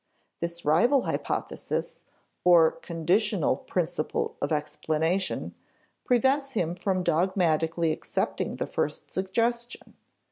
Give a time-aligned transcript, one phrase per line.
[0.39, 2.05] This rival hypothesis
[2.43, 5.53] (or conditional principle of explanation)
[6.05, 9.93] prevents him from dogmatically accepting the first suggestion.